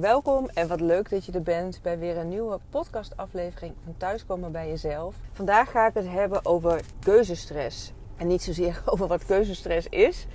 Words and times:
Welkom 0.00 0.48
en 0.54 0.68
wat 0.68 0.80
leuk 0.80 1.10
dat 1.10 1.24
je 1.24 1.32
er 1.32 1.42
bent 1.42 1.80
bij 1.82 1.98
weer 1.98 2.16
een 2.16 2.28
nieuwe 2.28 2.58
podcastaflevering 2.70 3.74
van 3.84 3.94
Thuiskomen 3.96 4.52
bij 4.52 4.68
Jezelf. 4.68 5.14
Vandaag 5.32 5.70
ga 5.70 5.86
ik 5.86 5.94
het 5.94 6.08
hebben 6.08 6.46
over 6.46 6.80
keuzestress. 6.98 7.92
En 8.16 8.26
niet 8.26 8.42
zozeer 8.42 8.82
over 8.92 9.06
wat 9.06 9.24
keuzestress 9.24 9.88
is. 9.88 10.26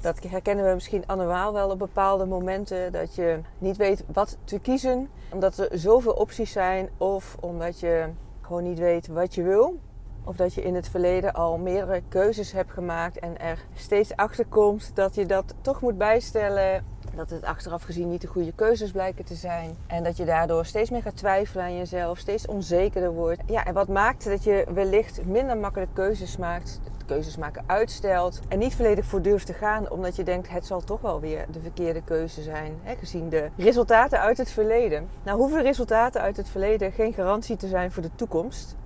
Dat 0.00 0.22
herkennen 0.28 0.68
we 0.68 0.74
misschien 0.74 1.06
allemaal 1.06 1.52
wel 1.52 1.70
op 1.70 1.78
bepaalde 1.78 2.26
momenten. 2.26 2.92
Dat 2.92 3.14
je 3.14 3.40
niet 3.58 3.76
weet 3.76 4.04
wat 4.12 4.36
te 4.44 4.58
kiezen. 4.58 5.10
Omdat 5.32 5.58
er 5.58 5.78
zoveel 5.78 6.12
opties 6.12 6.52
zijn. 6.52 6.88
Of 6.96 7.36
omdat 7.40 7.80
je 7.80 8.08
gewoon 8.40 8.62
niet 8.62 8.78
weet 8.78 9.06
wat 9.06 9.34
je 9.34 9.42
wil. 9.42 9.78
Of 10.24 10.36
dat 10.36 10.54
je 10.54 10.62
in 10.62 10.74
het 10.74 10.88
verleden 10.88 11.32
al 11.32 11.58
meerdere 11.58 12.02
keuzes 12.08 12.52
hebt 12.52 12.72
gemaakt 12.72 13.18
en 13.18 13.40
er 13.40 13.64
steeds 13.74 14.16
achter 14.16 14.46
komt 14.46 14.90
dat 14.94 15.14
je 15.14 15.26
dat 15.26 15.54
toch 15.60 15.80
moet 15.80 15.98
bijstellen. 15.98 16.84
Dat 17.16 17.30
het 17.30 17.44
achteraf 17.44 17.82
gezien 17.82 18.08
niet 18.08 18.20
de 18.20 18.26
goede 18.26 18.52
keuzes 18.52 18.90
blijken 18.90 19.24
te 19.24 19.34
zijn. 19.34 19.76
En 19.86 20.04
dat 20.04 20.16
je 20.16 20.24
daardoor 20.24 20.66
steeds 20.66 20.90
meer 20.90 21.02
gaat 21.02 21.16
twijfelen 21.16 21.64
aan 21.64 21.76
jezelf, 21.76 22.18
steeds 22.18 22.46
onzekerder 22.46 23.12
wordt. 23.12 23.42
Ja, 23.46 23.64
en 23.64 23.74
wat 23.74 23.88
maakt 23.88 24.24
dat 24.24 24.44
je 24.44 24.66
wellicht 24.74 25.24
minder 25.24 25.56
makkelijk 25.56 25.94
keuzes 25.94 26.36
maakt, 26.36 26.80
keuzes 27.06 27.36
maken 27.36 27.64
uitstelt 27.66 28.40
en 28.48 28.58
niet 28.58 28.74
volledig 28.74 29.04
voor 29.04 29.22
durft 29.22 29.46
te 29.46 29.52
gaan, 29.52 29.90
omdat 29.90 30.16
je 30.16 30.22
denkt 30.22 30.48
het 30.48 30.66
zal 30.66 30.80
toch 30.80 31.00
wel 31.00 31.20
weer 31.20 31.46
de 31.50 31.60
verkeerde 31.60 32.02
keuze 32.02 32.42
zijn, 32.42 32.78
hè, 32.82 32.94
gezien 32.94 33.28
de 33.28 33.48
resultaten 33.56 34.20
uit 34.20 34.38
het 34.38 34.50
verleden. 34.50 35.08
Nou 35.22 35.38
hoeven 35.38 35.62
resultaten 35.62 36.20
uit 36.20 36.36
het 36.36 36.48
verleden 36.48 36.92
geen 36.92 37.12
garantie 37.12 37.56
te 37.56 37.68
zijn 37.68 37.92
voor 37.92 38.02
de 38.02 38.14
toekomst. 38.14 38.76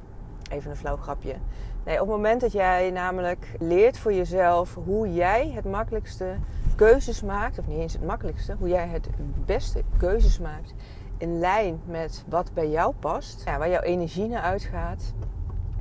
Even 0.51 0.71
een 0.71 0.77
flauw 0.77 0.97
grapje. 0.97 1.35
Nee, 1.85 2.01
op 2.01 2.07
het 2.07 2.17
moment 2.17 2.41
dat 2.41 2.53
jij 2.53 2.91
namelijk 2.91 3.47
leert 3.59 3.99
voor 3.99 4.13
jezelf 4.13 4.75
hoe 4.85 5.15
jij 5.15 5.51
het 5.55 5.65
makkelijkste 5.65 6.37
keuzes 6.75 7.23
maakt, 7.23 7.59
of 7.59 7.67
niet 7.67 7.79
eens 7.79 7.93
het 7.93 8.05
makkelijkste, 8.05 8.57
hoe 8.59 8.69
jij 8.69 8.87
het 8.87 9.09
beste 9.45 9.83
keuzes 9.97 10.39
maakt 10.39 10.75
in 11.19 11.39
lijn 11.39 11.81
met 11.87 12.25
wat 12.29 12.51
bij 12.55 12.71
jou 12.71 12.95
past, 12.99 13.43
ja, 13.45 13.59
waar 13.59 13.71
jouw 13.71 13.81
energie 13.81 14.29
naar 14.29 14.43
uitgaat, 14.43 15.13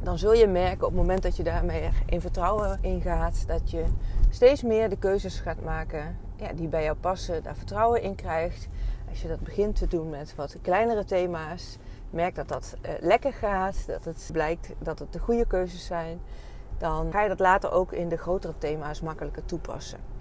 dan 0.03 0.17
zul 0.17 0.33
je 0.33 0.47
merken 0.47 0.87
op 0.87 0.91
het 0.91 1.01
moment 1.01 1.23
dat 1.23 1.37
je 1.37 1.43
daarmee 1.43 1.89
in 2.05 2.21
vertrouwen 2.21 2.77
ingaat, 2.81 3.47
dat 3.47 3.71
je 3.71 3.85
steeds 4.29 4.63
meer 4.63 4.89
de 4.89 4.97
keuzes 4.97 5.39
gaat 5.39 5.63
maken 5.63 6.17
ja, 6.35 6.53
die 6.53 6.67
bij 6.67 6.83
jou 6.83 6.97
passen, 6.97 7.43
daar 7.43 7.55
vertrouwen 7.55 8.01
in 8.01 8.15
krijgt. 8.15 8.67
Als 9.09 9.21
je 9.21 9.27
dat 9.27 9.39
begint 9.39 9.75
te 9.75 9.87
doen 9.87 10.09
met 10.09 10.35
wat 10.35 10.57
kleinere 10.61 11.05
thema's, 11.05 11.77
merk 12.09 12.35
dat 12.35 12.47
dat 12.47 12.75
uh, 12.81 12.91
lekker 12.99 13.33
gaat, 13.33 13.85
dat 13.87 14.05
het 14.05 14.29
blijkt 14.31 14.69
dat 14.79 14.99
het 14.99 15.13
de 15.13 15.19
goede 15.19 15.45
keuzes 15.45 15.85
zijn, 15.85 16.19
dan 16.77 17.11
ga 17.11 17.21
je 17.21 17.27
dat 17.27 17.39
later 17.39 17.71
ook 17.71 17.91
in 17.91 18.09
de 18.09 18.17
grotere 18.17 18.53
thema's 18.57 19.01
makkelijker 19.01 19.45
toepassen. 19.45 20.12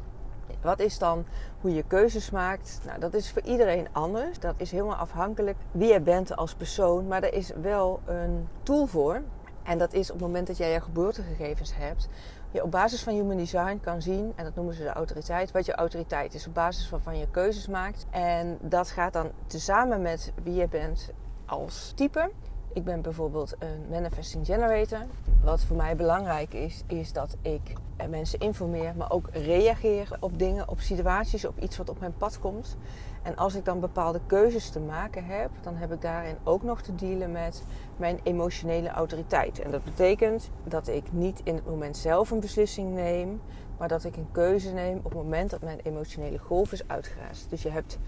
Wat 0.63 0.81
is 0.81 0.99
dan 0.99 1.25
hoe 1.61 1.75
je 1.75 1.83
keuzes 1.87 2.31
maakt? 2.31 2.81
Nou, 2.87 3.01
dat 3.01 3.15
is 3.15 3.31
voor 3.31 3.43
iedereen 3.43 3.87
anders. 3.93 4.39
Dat 4.39 4.55
is 4.57 4.71
helemaal 4.71 4.97
afhankelijk 4.97 5.57
wie 5.71 5.93
je 5.93 6.01
bent 6.01 6.37
als 6.37 6.55
persoon. 6.55 7.07
Maar 7.07 7.23
er 7.23 7.35
is 7.35 7.51
wel 7.61 8.01
een 8.07 8.49
tool 8.63 8.87
voor. 8.87 9.23
En 9.63 9.79
dat 9.79 9.93
is 9.93 10.11
op 10.11 10.17
het 10.17 10.27
moment 10.27 10.47
dat 10.47 10.57
jij 10.57 10.73
je 10.73 10.81
geboortegegevens 10.81 11.77
hebt, 11.77 12.09
je 12.51 12.63
op 12.63 12.71
basis 12.71 13.03
van 13.03 13.13
human 13.13 13.37
design 13.37 13.79
kan 13.81 14.03
zien, 14.03 14.33
en 14.37 14.45
dat 14.45 14.55
noemen 14.55 14.75
ze 14.75 14.83
de 14.83 14.93
autoriteit, 14.93 15.51
wat 15.51 15.67
je 15.67 15.75
autoriteit 15.75 16.35
is, 16.35 16.47
op 16.47 16.55
basis 16.55 16.91
waarvan 16.91 17.19
je 17.19 17.31
keuzes 17.31 17.69
maakt. 17.69 18.07
En 18.11 18.59
dat 18.61 18.91
gaat 18.91 19.13
dan 19.13 19.31
tezamen 19.47 20.03
met 20.03 20.33
wie 20.43 20.55
je 20.55 20.69
bent 20.69 21.11
als 21.47 21.93
type. 21.95 22.31
Ik 22.75 22.85
ben 22.85 23.03
bijvoorbeeld 23.03 23.55
een 23.59 23.87
manifesting 23.91 24.47
generator. 24.47 25.07
Wat 25.45 25.65
voor 25.65 25.77
mij 25.77 25.97
belangrijk 25.97 26.55
is, 26.55 26.83
is 26.87 27.13
dat 27.13 27.37
ik 27.43 27.73
mensen 28.09 28.39
informeer, 28.39 28.95
maar 28.97 29.11
ook 29.11 29.29
reageer 29.33 30.17
op 30.21 30.39
dingen, 30.39 30.69
op 30.69 30.81
situaties, 30.81 31.45
op 31.45 31.59
iets 31.59 31.77
wat 31.77 31.89
op 31.89 32.01
mijn 32.01 32.15
pad 32.17 32.39
komt. 32.39 32.77
En 33.23 33.37
als 33.37 33.55
ik 33.55 33.65
dan 33.65 33.81
bepaalde 33.81 34.21
keuzes 34.27 34.71
te 34.71 34.81
maken 34.81 35.25
heb, 35.25 35.51
dan 35.61 35.77
heb 35.77 35.93
ik 35.93 36.01
daarin 36.01 36.37
ook 36.45 36.63
nog 36.63 36.83
te 36.83 36.95
dealen 36.95 37.33
met 37.33 37.65
mijn 37.97 38.21
emotionele 38.23 38.89
autoriteit. 38.89 39.59
En 39.61 39.71
dat 39.71 39.85
betekent 39.85 40.51
dat 40.65 40.89
ik 40.89 41.13
niet 41.13 41.41
in 41.45 41.55
het 41.55 41.67
moment 41.67 41.97
zelf 41.97 42.31
een 42.31 42.41
beslissing 42.41 42.95
neem, 42.95 43.41
maar 43.79 43.89
dat 43.89 44.05
ik 44.05 44.17
een 44.17 44.33
keuze 44.33 44.73
neem 44.73 44.97
op 44.97 45.05
het 45.05 45.15
moment 45.15 45.51
dat 45.51 45.63
mijn 45.63 45.81
emotionele 45.83 46.39
golf 46.39 46.73
is 46.73 46.89
uitgeraasd. 46.89 47.51
Dus 47.51 47.63
je 47.63 47.71
hebt 47.71 47.99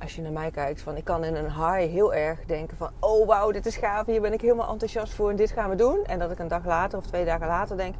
als 0.00 0.16
je 0.16 0.22
naar 0.22 0.32
mij 0.32 0.50
kijkt, 0.50 0.82
van 0.82 0.96
ik 0.96 1.04
kan 1.04 1.24
in 1.24 1.34
een 1.34 1.50
high 1.50 1.90
heel 1.90 2.14
erg 2.14 2.44
denken 2.44 2.76
van, 2.76 2.90
oh 3.00 3.26
wauw, 3.26 3.50
dit 3.50 3.66
is 3.66 3.76
gaaf, 3.76 4.06
hier 4.06 4.20
ben 4.20 4.32
ik 4.32 4.40
helemaal 4.40 4.70
enthousiast 4.70 5.12
voor 5.12 5.30
en 5.30 5.36
dit 5.36 5.50
gaan 5.50 5.70
we 5.70 5.76
doen. 5.76 6.04
En 6.04 6.18
dat 6.18 6.30
ik 6.30 6.38
een 6.38 6.48
dag 6.48 6.64
later 6.64 6.98
of 6.98 7.06
twee 7.06 7.24
dagen 7.24 7.46
later 7.46 7.76
denk, 7.76 7.94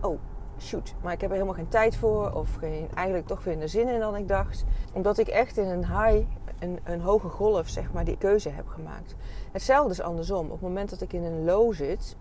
oh 0.00 0.18
shoot, 0.60 0.94
maar 1.02 1.12
ik 1.12 1.20
heb 1.20 1.30
er 1.30 1.36
helemaal 1.36 1.56
geen 1.56 1.68
tijd 1.68 1.96
voor 1.96 2.32
of 2.32 2.54
geen, 2.54 2.88
eigenlijk 2.94 3.26
toch 3.26 3.44
minder 3.44 3.68
zin 3.68 3.88
in 3.88 4.00
dan 4.00 4.16
ik 4.16 4.28
dacht. 4.28 4.64
Omdat 4.92 5.18
ik 5.18 5.28
echt 5.28 5.56
in 5.56 5.68
een 5.68 5.86
high, 5.86 6.26
een, 6.58 6.78
een 6.84 7.00
hoge 7.00 7.28
golf, 7.28 7.68
zeg 7.68 7.92
maar, 7.92 8.04
die 8.04 8.18
keuze 8.18 8.48
heb 8.48 8.68
gemaakt. 8.68 9.14
Hetzelfde 9.52 9.90
is 9.90 10.00
andersom. 10.00 10.44
Op 10.44 10.52
het 10.52 10.60
moment 10.60 10.90
dat 10.90 11.00
ik 11.00 11.12
in 11.12 11.24
een 11.24 11.44
low 11.44 11.74
zit, 11.74 12.16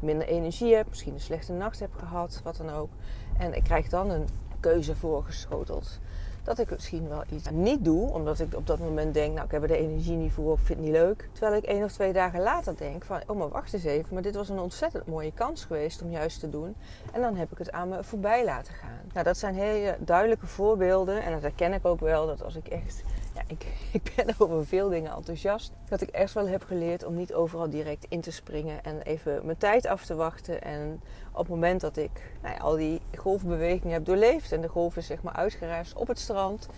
minder 0.00 0.26
energie 0.26 0.74
heb, 0.74 0.88
misschien 0.88 1.14
een 1.14 1.20
slechte 1.20 1.52
nacht 1.52 1.80
heb 1.80 1.94
gehad, 1.96 2.40
wat 2.44 2.56
dan 2.56 2.70
ook. 2.70 2.90
En 3.38 3.54
ik 3.54 3.64
krijg 3.64 3.88
dan 3.88 4.10
een 4.10 4.28
keuze 4.60 4.96
voorgeschoteld 4.96 6.00
dat 6.48 6.58
ik 6.58 6.70
misschien 6.70 7.08
wel 7.08 7.22
iets 7.28 7.50
niet 7.50 7.84
doe, 7.84 8.12
omdat 8.12 8.40
ik 8.40 8.54
op 8.54 8.66
dat 8.66 8.78
moment 8.78 9.14
denk, 9.14 9.34
nou 9.34 9.44
ik 9.44 9.50
heb 9.50 9.62
er 9.62 9.68
de 9.68 9.76
energie 9.76 10.16
niet 10.16 10.32
voor, 10.32 10.52
ik 10.52 10.64
vind 10.64 10.78
het 10.78 10.88
niet 10.88 10.96
leuk. 10.96 11.28
Terwijl 11.32 11.56
ik 11.56 11.64
één 11.64 11.84
of 11.84 11.92
twee 11.92 12.12
dagen 12.12 12.40
later 12.40 12.76
denk 12.76 13.04
van, 13.04 13.20
oh 13.26 13.38
maar 13.38 13.48
wacht 13.48 13.72
eens 13.72 13.84
even, 13.84 14.14
maar 14.14 14.22
dit 14.22 14.34
was 14.34 14.48
een 14.48 14.58
ontzettend 14.58 15.06
mooie 15.06 15.32
kans 15.32 15.64
geweest 15.64 16.02
om 16.02 16.10
juist 16.10 16.40
te 16.40 16.50
doen. 16.50 16.74
En 17.12 17.20
dan 17.20 17.36
heb 17.36 17.52
ik 17.52 17.58
het 17.58 17.72
aan 17.72 17.88
me 17.88 18.04
voorbij 18.04 18.44
laten 18.44 18.74
gaan. 18.74 19.00
Nou, 19.12 19.24
dat 19.24 19.38
zijn 19.38 19.54
hele 19.54 19.96
duidelijke 20.00 20.46
voorbeelden 20.46 21.22
en 21.22 21.32
dat 21.32 21.42
herken 21.42 21.72
ik 21.72 21.86
ook 21.86 22.00
wel, 22.00 22.26
dat 22.26 22.44
als 22.44 22.56
ik 22.56 22.68
echt 22.68 23.02
ik, 23.46 23.66
ik 24.02 24.12
ben 24.16 24.34
over 24.38 24.66
veel 24.66 24.88
dingen 24.88 25.12
enthousiast. 25.12 25.72
Dat 25.88 26.00
ik 26.00 26.08
echt 26.08 26.34
wel 26.34 26.48
heb 26.48 26.62
geleerd 26.62 27.04
om 27.04 27.14
niet 27.14 27.34
overal 27.34 27.70
direct 27.70 28.06
in 28.08 28.20
te 28.20 28.32
springen 28.32 28.84
en 28.84 29.02
even 29.02 29.40
mijn 29.44 29.58
tijd 29.58 29.86
af 29.86 30.04
te 30.04 30.14
wachten. 30.14 30.62
En 30.62 31.00
op 31.32 31.38
het 31.38 31.48
moment 31.48 31.80
dat 31.80 31.96
ik 31.96 32.10
nou 32.42 32.54
ja, 32.54 32.60
al 32.60 32.76
die 32.76 33.00
golfbewegingen 33.16 33.92
heb 33.92 34.04
doorleefd 34.04 34.52
en 34.52 34.60
de 34.60 34.68
golf 34.68 34.96
is 34.96 35.06
zeg 35.06 35.22
maar 35.22 35.34
uitgereisd 35.34 35.94
op 35.94 36.08
het 36.08 36.18
strand. 36.18 36.68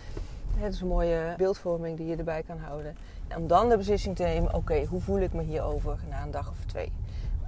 Het 0.57 0.73
is 0.73 0.81
een 0.81 0.87
mooie 0.87 1.33
beeldvorming 1.37 1.97
die 1.97 2.07
je 2.07 2.15
erbij 2.15 2.43
kan 2.47 2.57
houden. 2.57 2.97
En 3.27 3.37
om 3.37 3.47
dan 3.47 3.69
de 3.69 3.77
beslissing 3.77 4.15
te 4.15 4.23
nemen, 4.23 4.53
oké, 4.53 4.85
hoe 4.85 5.01
voel 5.01 5.19
ik 5.19 5.33
me 5.33 5.43
hierover 5.43 5.99
na 6.09 6.23
een 6.23 6.31
dag 6.31 6.49
of 6.49 6.65
twee? 6.65 6.91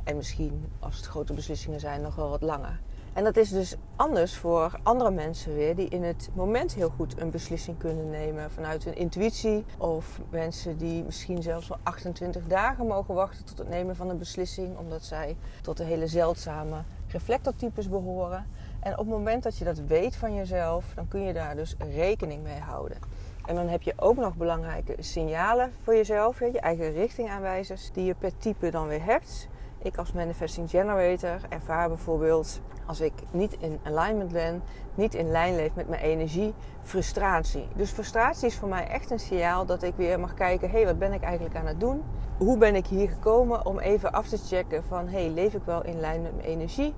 En 0.03 0.16
misschien, 0.16 0.72
als 0.80 0.95
het 0.95 1.06
grote 1.06 1.34
beslissingen 1.34 1.80
zijn, 1.80 2.01
nog 2.01 2.16
wel 2.16 2.30
wat 2.30 2.41
langer. 2.41 2.80
En 3.13 3.24
dat 3.24 3.38
is 3.38 3.50
dus 3.50 3.75
anders 3.96 4.38
voor 4.38 4.79
andere 4.84 5.12
mensen 5.12 5.56
weer, 5.56 5.75
die 5.75 5.90
in 5.90 6.03
het 6.03 6.29
moment 6.34 6.74
heel 6.74 6.90
goed 6.90 7.22
een 7.22 7.31
beslissing 7.31 7.78
kunnen 7.78 8.09
nemen 8.09 8.51
vanuit 8.51 8.84
hun 8.84 8.96
intuïtie. 8.96 9.66
Of 9.78 10.19
mensen 10.29 10.78
die 10.78 11.03
misschien 11.03 11.41
zelfs 11.41 11.68
wel 11.68 11.78
28 11.84 12.47
dagen 12.47 12.88
mogen 12.88 13.13
wachten 13.13 13.46
tot 13.46 13.57
het 13.57 13.69
nemen 13.69 13.96
van 13.96 14.09
een 14.09 14.18
beslissing, 14.18 14.78
omdat 14.78 15.03
zij 15.03 15.35
tot 15.62 15.78
de 15.78 15.84
hele 15.84 16.07
zeldzame 16.07 16.81
reflectortypes 17.07 17.90
behoren. 17.90 18.47
En 18.79 18.91
op 18.91 18.97
het 18.97 19.07
moment 19.07 19.44
dat 19.44 19.57
je 19.57 19.66
dat 19.66 19.80
weet 19.88 20.16
van 20.16 20.35
jezelf, 20.35 20.85
dan 20.95 21.07
kun 21.07 21.22
je 21.22 21.34
daar 21.34 21.56
dus 21.56 21.75
rekening 21.95 22.44
mee 22.44 22.59
houden. 22.59 22.97
En 23.45 23.56
dan 23.56 23.68
heb 23.68 23.81
je 23.81 23.94
ook 23.95 24.18
nog 24.18 24.35
belangrijke 24.35 24.95
signalen 25.00 25.72
voor 25.84 25.95
jezelf, 25.95 26.40
je 26.40 26.59
eigen 26.59 26.94
richtingaanwijzers, 26.94 27.91
die 27.91 28.06
je 28.06 28.16
per 28.16 28.38
type 28.38 28.72
dan 28.72 28.88
weer 28.88 29.03
hebt. 29.03 29.47
Ik 29.83 29.97
als 29.97 30.11
manifesting 30.11 30.69
generator 30.69 31.39
ervaar 31.49 31.88
bijvoorbeeld 31.88 32.61
als 32.85 33.01
ik 33.01 33.13
niet 33.31 33.55
in 33.59 33.79
alignment 33.83 34.31
ben, 34.31 34.63
niet 34.95 35.16
in 35.16 35.31
lijn 35.31 35.55
leef 35.55 35.75
met 35.75 35.89
mijn 35.89 36.01
energie, 36.01 36.53
frustratie. 36.81 37.67
Dus 37.75 37.91
frustratie 37.91 38.47
is 38.47 38.57
voor 38.57 38.69
mij 38.69 38.88
echt 38.88 39.11
een 39.11 39.19
signaal 39.19 39.66
dat 39.66 39.83
ik 39.83 39.94
weer 39.95 40.19
mag 40.19 40.33
kijken: 40.33 40.69
hé, 40.69 40.75
hey, 40.75 40.85
wat 40.85 40.99
ben 40.99 41.13
ik 41.13 41.21
eigenlijk 41.21 41.55
aan 41.55 41.67
het 41.67 41.79
doen? 41.79 42.03
Hoe 42.38 42.57
ben 42.57 42.75
ik 42.75 42.88
hier 42.88 43.09
gekomen 43.09 43.66
om 43.66 43.79
even 43.79 44.11
af 44.11 44.27
te 44.27 44.38
checken 44.38 44.83
van: 44.83 45.07
hé, 45.07 45.19
hey, 45.19 45.29
leef 45.29 45.53
ik 45.53 45.63
wel 45.66 45.83
in 45.83 46.00
lijn 46.00 46.21
met 46.21 46.35
mijn 46.35 46.47
energie? 46.47 46.94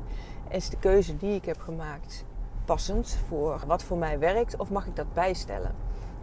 Is 0.50 0.70
de 0.70 0.78
keuze 0.78 1.18
die 1.18 1.36
ik 1.36 1.46
heb 1.46 1.60
gemaakt 1.60 2.26
passend 2.66 3.18
voor 3.28 3.62
wat 3.68 3.84
voor 3.84 3.98
mij 3.98 4.20
werkt 4.20 4.58
of 4.58 4.70
mag 4.70 4.86
ik 4.86 4.96
dat 4.96 5.14
bijstellen? 5.14 5.76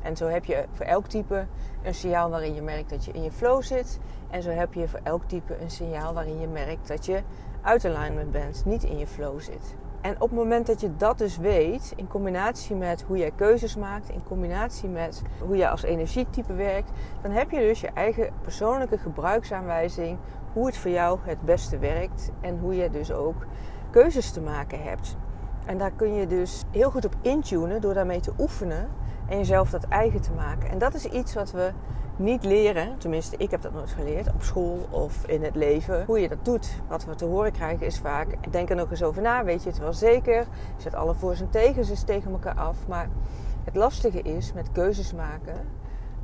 En 0.03 0.17
zo 0.17 0.27
heb 0.27 0.45
je 0.45 0.65
voor 0.73 0.87
elk 0.87 1.07
type 1.07 1.47
een 1.83 1.95
signaal 1.95 2.31
waarin 2.31 2.55
je 2.55 2.63
merkt 2.63 2.91
dat 2.91 3.05
je 3.05 3.13
in 3.13 3.23
je 3.23 3.33
flow 3.33 3.63
zit. 3.63 3.99
En 4.31 4.43
zo 4.43 4.51
heb 4.51 4.75
je 4.75 4.89
voor 4.89 5.01
elk 5.03 5.23
type 5.25 5.61
een 5.61 5.71
signaal 5.71 6.15
waarin 6.15 6.41
je 6.41 6.47
merkt 6.47 6.89
dat 6.89 7.07
je 7.07 7.23
uit 7.63 7.85
alignment 7.85 8.31
bent, 8.31 8.65
niet 8.65 8.85
in 8.85 8.99
je 8.99 9.07
flow 9.07 9.41
zit. 9.41 9.75
En 10.01 10.15
op 10.15 10.21
het 10.21 10.39
moment 10.39 10.67
dat 10.67 10.81
je 10.81 10.97
dat 10.97 11.19
dus 11.19 11.37
weet, 11.37 11.93
in 11.97 12.09
combinatie 12.09 12.77
met 12.77 13.03
hoe 13.03 13.17
jij 13.17 13.31
keuzes 13.31 13.77
maakt, 13.77 14.09
in 14.09 14.23
combinatie 14.29 14.89
met 14.89 15.23
hoe 15.41 15.57
jij 15.57 15.71
als 15.71 15.83
energietype 15.83 16.55
werkt, 16.55 16.91
dan 17.23 17.31
heb 17.31 17.51
je 17.51 17.59
dus 17.59 17.81
je 17.81 17.91
eigen 17.95 18.31
persoonlijke 18.41 18.99
gebruiksaanwijzing 18.99 20.19
hoe 20.53 20.67
het 20.67 20.77
voor 20.77 20.91
jou 20.91 21.19
het 21.23 21.43
beste 21.43 21.79
werkt 21.79 22.31
en 22.41 22.59
hoe 22.59 22.77
je 22.77 22.91
dus 22.91 23.13
ook 23.13 23.47
keuzes 23.91 24.31
te 24.31 24.41
maken 24.41 24.83
hebt. 24.83 25.17
En 25.67 25.79
daar 25.79 25.93
kun 25.93 26.15
je 26.15 26.27
dus 26.27 26.63
heel 26.71 26.91
goed 26.91 27.05
op 27.05 27.15
intunen 27.21 27.81
door 27.81 27.95
daarmee 27.95 28.21
te 28.21 28.33
oefenen 28.39 28.89
en 29.29 29.37
jezelf 29.37 29.71
dat 29.71 29.85
eigen 29.85 30.21
te 30.21 30.33
maken. 30.33 30.71
En 30.71 30.79
dat 30.79 30.95
is 30.95 31.05
iets 31.05 31.35
wat 31.35 31.51
we 31.51 31.73
niet 32.17 32.45
leren, 32.45 32.99
tenminste 32.99 33.37
ik 33.37 33.51
heb 33.51 33.63
dat 33.63 33.73
nooit 33.73 33.91
geleerd, 33.91 34.33
op 34.35 34.43
school 34.43 34.87
of 34.91 35.27
in 35.27 35.43
het 35.43 35.55
leven, 35.55 36.05
hoe 36.05 36.21
je 36.21 36.29
dat 36.29 36.45
doet. 36.45 36.81
Wat 36.89 37.05
we 37.05 37.15
te 37.15 37.25
horen 37.25 37.53
krijgen 37.53 37.87
is 37.87 37.99
vaak, 37.99 38.53
denk 38.53 38.71
er 38.71 38.77
nog 38.77 38.91
eens 38.91 39.03
over 39.03 39.23
na, 39.23 39.45
weet 39.45 39.63
je 39.63 39.69
het 39.69 39.79
wel 39.79 39.93
zeker? 39.93 40.47
Zet 40.77 40.95
alle 40.95 41.15
voor's 41.15 41.41
en 41.41 41.51
tegens 41.51 41.91
eens 41.91 42.03
tegen 42.03 42.33
elkaar 42.33 42.57
af. 42.57 42.77
Maar 42.89 43.09
het 43.65 43.75
lastige 43.75 44.23
is 44.23 44.53
met 44.53 44.73
keuzes 44.73 45.13
maken, 45.13 45.67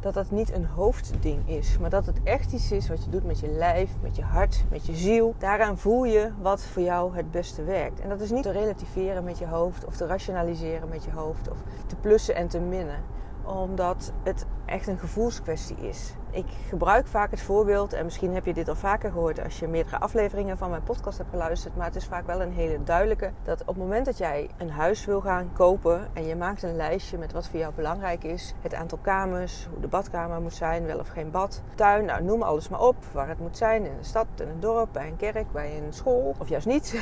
dat 0.00 0.14
dat 0.14 0.30
niet 0.30 0.52
een 0.52 0.66
hoofdding 0.66 1.48
is, 1.48 1.78
maar 1.78 1.90
dat 1.90 2.06
het 2.06 2.22
echt 2.22 2.52
iets 2.52 2.72
is 2.72 2.88
wat 2.88 3.04
je 3.04 3.10
doet 3.10 3.24
met 3.24 3.40
je 3.40 3.48
lijf, 3.48 3.90
met 4.02 4.16
je 4.16 4.22
hart, 4.22 4.64
met 4.70 4.86
je 4.86 4.94
ziel. 4.94 5.34
Daaraan 5.38 5.78
voel 5.78 6.04
je 6.04 6.30
wat 6.40 6.62
voor 6.62 6.82
jou 6.82 7.16
het 7.16 7.30
beste 7.30 7.64
werkt. 7.64 8.00
En 8.00 8.08
dat 8.08 8.20
is 8.20 8.30
niet 8.30 8.42
te 8.42 8.50
relativeren 8.50 9.24
met 9.24 9.38
je 9.38 9.46
hoofd 9.46 9.84
of 9.84 9.96
te 9.96 10.06
rationaliseren 10.06 10.88
met 10.88 11.04
je 11.04 11.10
hoofd 11.10 11.50
of 11.50 11.58
te 11.86 11.96
plussen 11.96 12.34
en 12.34 12.48
te 12.48 12.60
minnen 12.60 13.16
omdat 13.48 14.12
het 14.22 14.46
echt 14.64 14.86
een 14.86 14.98
gevoelskwestie 14.98 15.76
is. 15.76 16.14
Ik 16.30 16.46
gebruik 16.68 17.06
vaak 17.06 17.30
het 17.30 17.40
voorbeeld, 17.40 17.92
en 17.92 18.04
misschien 18.04 18.34
heb 18.34 18.44
je 18.46 18.54
dit 18.54 18.68
al 18.68 18.74
vaker 18.74 19.10
gehoord 19.10 19.44
als 19.44 19.58
je 19.58 19.68
meerdere 19.68 19.98
afleveringen 19.98 20.58
van 20.58 20.70
mijn 20.70 20.82
podcast 20.82 21.18
hebt 21.18 21.30
geluisterd, 21.30 21.76
maar 21.76 21.86
het 21.86 21.96
is 21.96 22.04
vaak 22.04 22.26
wel 22.26 22.42
een 22.42 22.52
hele 22.52 22.82
duidelijke. 22.84 23.30
Dat 23.42 23.60
op 23.60 23.66
het 23.66 23.76
moment 23.76 24.06
dat 24.06 24.18
jij 24.18 24.48
een 24.56 24.70
huis 24.70 25.04
wil 25.04 25.20
gaan 25.20 25.50
kopen 25.52 26.08
en 26.12 26.26
je 26.26 26.36
maakt 26.36 26.62
een 26.62 26.76
lijstje 26.76 27.18
met 27.18 27.32
wat 27.32 27.48
voor 27.48 27.58
jou 27.58 27.72
belangrijk 27.74 28.24
is, 28.24 28.54
het 28.60 28.74
aantal 28.74 28.98
kamers, 29.02 29.66
hoe 29.70 29.80
de 29.80 29.88
badkamer 29.88 30.40
moet 30.40 30.54
zijn, 30.54 30.86
wel 30.86 30.98
of 30.98 31.08
geen 31.08 31.30
bad, 31.30 31.62
tuin, 31.74 32.04
nou 32.04 32.22
noem 32.22 32.42
alles 32.42 32.68
maar 32.68 32.80
op, 32.80 32.96
waar 33.12 33.28
het 33.28 33.38
moet 33.38 33.56
zijn, 33.56 33.84
in 33.84 33.92
een 33.98 34.04
stad, 34.04 34.26
in 34.36 34.48
een 34.48 34.60
dorp, 34.60 34.88
bij 34.92 35.06
een 35.06 35.16
kerk, 35.16 35.52
bij 35.52 35.76
een 35.76 35.92
school, 35.92 36.34
of 36.38 36.48
juist 36.48 36.66
niet. 36.66 36.94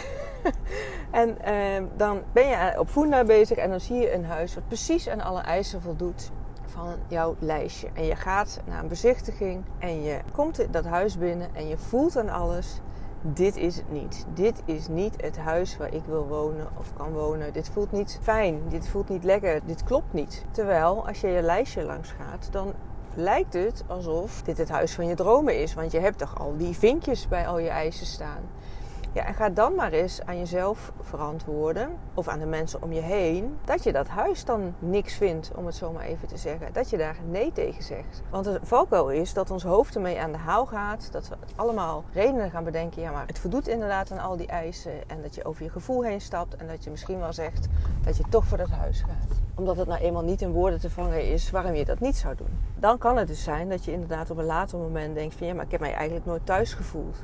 en 1.10 1.40
eh, 1.40 1.82
dan 1.96 2.22
ben 2.32 2.48
je 2.48 2.74
op 2.78 2.88
Funda 2.88 3.24
bezig 3.24 3.56
en 3.56 3.70
dan 3.70 3.80
zie 3.80 3.96
je 3.96 4.14
een 4.14 4.24
huis 4.24 4.54
wat 4.54 4.66
precies 4.66 5.08
aan 5.08 5.20
alle 5.20 5.40
eisen 5.40 5.82
voldoet 5.82 6.30
van 6.76 6.94
jouw 7.08 7.36
lijstje. 7.38 7.88
En 7.92 8.04
je 8.04 8.16
gaat 8.16 8.60
naar 8.66 8.82
een 8.82 8.88
bezichtiging 8.88 9.64
en 9.78 10.02
je 10.02 10.20
komt 10.32 10.66
dat 10.70 10.84
huis 10.84 11.18
binnen 11.18 11.54
en 11.54 11.68
je 11.68 11.78
voelt 11.78 12.16
aan 12.16 12.28
alles. 12.28 12.80
Dit 13.22 13.56
is 13.56 13.76
het 13.76 13.90
niet. 13.90 14.26
Dit 14.34 14.62
is 14.64 14.88
niet 14.88 15.14
het 15.22 15.38
huis 15.38 15.76
waar 15.76 15.94
ik 15.94 16.02
wil 16.06 16.26
wonen 16.26 16.68
of 16.78 16.92
kan 16.96 17.12
wonen. 17.12 17.52
Dit 17.52 17.68
voelt 17.68 17.92
niet 17.92 18.18
fijn. 18.22 18.60
Dit 18.68 18.88
voelt 18.88 19.08
niet 19.08 19.24
lekker. 19.24 19.60
Dit 19.64 19.84
klopt 19.84 20.12
niet. 20.12 20.44
Terwijl 20.50 21.06
als 21.06 21.20
je 21.20 21.28
je 21.28 21.42
lijstje 21.42 21.82
langs 21.82 22.10
gaat, 22.10 22.48
dan 22.50 22.72
lijkt 23.14 23.52
het 23.52 23.84
alsof 23.86 24.42
dit 24.42 24.58
het 24.58 24.68
huis 24.68 24.94
van 24.94 25.06
je 25.06 25.14
dromen 25.14 25.60
is. 25.60 25.74
Want 25.74 25.92
je 25.92 26.00
hebt 26.00 26.18
toch 26.18 26.38
al 26.38 26.56
die 26.56 26.76
vinkjes 26.76 27.28
bij 27.28 27.46
al 27.46 27.58
je 27.58 27.68
eisen 27.68 28.06
staan. 28.06 28.42
Ja, 29.16 29.26
en 29.26 29.34
ga 29.34 29.48
dan 29.48 29.74
maar 29.74 29.92
eens 29.92 30.22
aan 30.24 30.38
jezelf 30.38 30.92
verantwoorden, 31.00 31.90
of 32.14 32.28
aan 32.28 32.38
de 32.38 32.46
mensen 32.46 32.82
om 32.82 32.92
je 32.92 33.00
heen, 33.00 33.58
dat 33.64 33.82
je 33.82 33.92
dat 33.92 34.08
huis 34.08 34.44
dan 34.44 34.74
niks 34.78 35.14
vindt, 35.14 35.50
om 35.54 35.66
het 35.66 35.74
zo 35.74 35.92
maar 35.92 36.04
even 36.04 36.28
te 36.28 36.36
zeggen. 36.36 36.72
Dat 36.72 36.90
je 36.90 36.96
daar 36.96 37.16
nee 37.28 37.52
tegen 37.52 37.82
zegt. 37.82 38.22
Want 38.30 38.46
het 38.46 38.58
valkuil 38.62 39.10
is 39.10 39.32
dat 39.32 39.50
ons 39.50 39.62
hoofd 39.62 39.94
ermee 39.94 40.20
aan 40.20 40.32
de 40.32 40.38
haal 40.38 40.66
gaat, 40.66 41.12
dat 41.12 41.28
we 41.28 41.36
allemaal 41.54 42.04
redenen 42.12 42.50
gaan 42.50 42.64
bedenken, 42.64 43.02
ja 43.02 43.10
maar 43.10 43.26
het 43.26 43.38
voldoet 43.38 43.68
inderdaad 43.68 44.10
aan 44.10 44.18
al 44.18 44.36
die 44.36 44.46
eisen, 44.46 45.08
en 45.08 45.22
dat 45.22 45.34
je 45.34 45.44
over 45.44 45.62
je 45.62 45.70
gevoel 45.70 46.02
heen 46.02 46.20
stapt, 46.20 46.56
en 46.56 46.66
dat 46.66 46.84
je 46.84 46.90
misschien 46.90 47.18
wel 47.18 47.32
zegt 47.32 47.66
dat 48.04 48.16
je 48.16 48.24
toch 48.28 48.44
voor 48.44 48.58
dat 48.58 48.70
huis 48.70 49.00
gaat. 49.00 49.40
Omdat 49.54 49.76
het 49.76 49.88
nou 49.88 50.00
eenmaal 50.00 50.24
niet 50.24 50.42
in 50.42 50.52
woorden 50.52 50.80
te 50.80 50.90
vangen 50.90 51.32
is 51.32 51.50
waarom 51.50 51.74
je 51.74 51.84
dat 51.84 52.00
niet 52.00 52.16
zou 52.16 52.34
doen. 52.34 52.58
Dan 52.78 52.98
kan 52.98 53.16
het 53.16 53.28
dus 53.28 53.42
zijn 53.42 53.68
dat 53.68 53.84
je 53.84 53.92
inderdaad 53.92 54.30
op 54.30 54.38
een 54.38 54.44
later 54.44 54.78
moment 54.78 55.14
denkt 55.14 55.34
van 55.34 55.46
ja, 55.46 55.54
maar 55.54 55.64
ik 55.64 55.70
heb 55.70 55.80
mij 55.80 55.94
eigenlijk 55.94 56.26
nooit 56.26 56.46
thuis 56.46 56.74
gevoeld. 56.74 57.16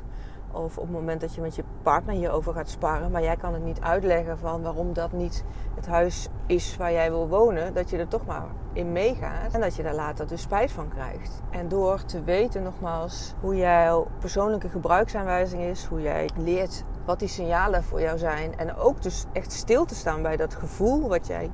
Of 0.52 0.78
op 0.78 0.84
het 0.84 0.92
moment 0.92 1.20
dat 1.20 1.34
je 1.34 1.40
met 1.40 1.56
je 1.56 1.64
partner 1.82 2.14
hierover 2.14 2.54
gaat 2.54 2.68
sparren, 2.68 3.10
maar 3.10 3.22
jij 3.22 3.36
kan 3.36 3.54
het 3.54 3.64
niet 3.64 3.80
uitleggen 3.80 4.38
van 4.38 4.62
waarom 4.62 4.92
dat 4.92 5.12
niet 5.12 5.44
het 5.74 5.86
huis 5.86 6.28
is 6.46 6.76
waar 6.76 6.92
jij 6.92 7.10
wil 7.10 7.28
wonen, 7.28 7.74
dat 7.74 7.90
je 7.90 7.98
er 7.98 8.08
toch 8.08 8.26
maar 8.26 8.46
in 8.72 8.92
meegaat. 8.92 9.54
En 9.54 9.60
dat 9.60 9.76
je 9.76 9.82
daar 9.82 9.94
later 9.94 10.26
dus 10.26 10.42
spijt 10.42 10.72
van 10.72 10.88
krijgt. 10.88 11.42
En 11.50 11.68
door 11.68 12.04
te 12.04 12.22
weten 12.22 12.62
nogmaals 12.62 13.34
hoe 13.40 13.56
jouw 13.56 14.06
persoonlijke 14.18 14.68
gebruiksaanwijzing 14.68 15.62
is, 15.62 15.84
hoe 15.84 16.00
jij 16.00 16.28
leert 16.36 16.84
wat 17.04 17.18
die 17.18 17.28
signalen 17.28 17.84
voor 17.84 18.00
jou 18.00 18.18
zijn. 18.18 18.58
En 18.58 18.76
ook 18.76 19.02
dus 19.02 19.24
echt 19.32 19.52
stil 19.52 19.84
te 19.84 19.94
staan 19.94 20.22
bij 20.22 20.36
dat 20.36 20.54
gevoel 20.54 21.08
wat 21.08 21.26
jij 21.26 21.50